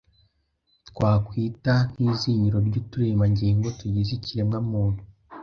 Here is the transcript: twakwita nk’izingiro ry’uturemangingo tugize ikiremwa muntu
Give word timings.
twakwita 0.89 1.75
nk’izingiro 1.93 2.57
ry’uturemangingo 2.67 3.67
tugize 3.79 4.11
ikiremwa 4.17 4.57
muntu 4.69 5.01